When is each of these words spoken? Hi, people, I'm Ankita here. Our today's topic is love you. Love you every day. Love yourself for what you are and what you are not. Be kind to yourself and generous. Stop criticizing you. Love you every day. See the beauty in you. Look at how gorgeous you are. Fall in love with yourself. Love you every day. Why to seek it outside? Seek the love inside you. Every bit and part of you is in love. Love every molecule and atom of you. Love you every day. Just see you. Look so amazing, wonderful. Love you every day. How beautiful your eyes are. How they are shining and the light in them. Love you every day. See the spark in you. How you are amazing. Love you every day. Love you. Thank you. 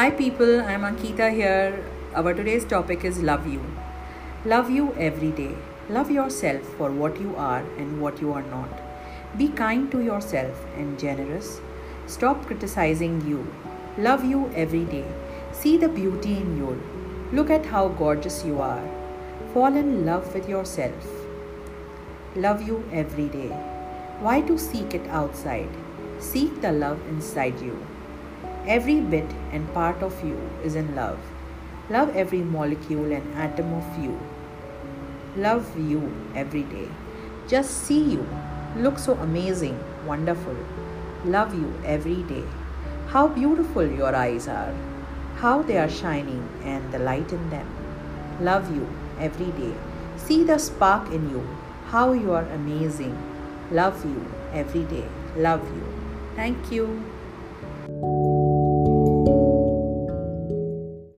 Hi, 0.00 0.10
people, 0.10 0.62
I'm 0.62 0.80
Ankita 0.80 1.30
here. 1.30 1.84
Our 2.14 2.32
today's 2.32 2.64
topic 2.64 3.04
is 3.04 3.22
love 3.22 3.46
you. 3.46 3.62
Love 4.46 4.70
you 4.70 4.94
every 4.94 5.30
day. 5.30 5.54
Love 5.90 6.10
yourself 6.10 6.62
for 6.78 6.90
what 6.90 7.20
you 7.20 7.36
are 7.36 7.62
and 7.76 8.00
what 8.00 8.18
you 8.18 8.32
are 8.32 8.44
not. 8.44 8.80
Be 9.36 9.48
kind 9.48 9.92
to 9.92 10.00
yourself 10.00 10.64
and 10.74 10.98
generous. 10.98 11.60
Stop 12.06 12.46
criticizing 12.46 13.20
you. 13.28 13.46
Love 13.98 14.24
you 14.24 14.50
every 14.54 14.86
day. 14.86 15.04
See 15.52 15.76
the 15.76 15.90
beauty 16.00 16.38
in 16.38 16.56
you. 16.56 16.82
Look 17.30 17.50
at 17.50 17.66
how 17.66 17.88
gorgeous 17.88 18.42
you 18.42 18.58
are. 18.58 18.88
Fall 19.52 19.76
in 19.84 20.06
love 20.06 20.32
with 20.32 20.48
yourself. 20.48 21.14
Love 22.34 22.66
you 22.66 22.82
every 22.90 23.28
day. 23.28 23.48
Why 24.20 24.40
to 24.40 24.58
seek 24.58 24.94
it 24.94 25.06
outside? 25.08 25.68
Seek 26.18 26.62
the 26.62 26.72
love 26.72 27.06
inside 27.10 27.60
you. 27.60 27.78
Every 28.66 29.00
bit 29.00 29.30
and 29.52 29.72
part 29.72 30.02
of 30.02 30.22
you 30.24 30.38
is 30.62 30.74
in 30.74 30.94
love. 30.94 31.18
Love 31.88 32.14
every 32.14 32.40
molecule 32.42 33.10
and 33.10 33.34
atom 33.34 33.72
of 33.72 34.04
you. 34.04 34.18
Love 35.36 35.78
you 35.78 36.12
every 36.34 36.62
day. 36.64 36.88
Just 37.48 37.84
see 37.84 38.00
you. 38.00 38.26
Look 38.76 38.98
so 38.98 39.14
amazing, 39.14 39.78
wonderful. 40.06 40.56
Love 41.24 41.54
you 41.54 41.72
every 41.84 42.22
day. 42.24 42.44
How 43.08 43.28
beautiful 43.28 43.86
your 43.86 44.14
eyes 44.14 44.46
are. 44.46 44.74
How 45.36 45.62
they 45.62 45.78
are 45.78 45.88
shining 45.88 46.46
and 46.62 46.92
the 46.92 46.98
light 46.98 47.32
in 47.32 47.50
them. 47.50 47.66
Love 48.40 48.74
you 48.74 48.86
every 49.18 49.50
day. 49.52 49.74
See 50.16 50.44
the 50.44 50.58
spark 50.58 51.10
in 51.10 51.30
you. 51.30 51.46
How 51.86 52.12
you 52.12 52.32
are 52.32 52.44
amazing. 52.44 53.16
Love 53.70 54.04
you 54.04 54.26
every 54.52 54.84
day. 54.84 55.08
Love 55.36 55.64
you. 55.74 55.84
Thank 56.36 56.70
you. 56.70 57.02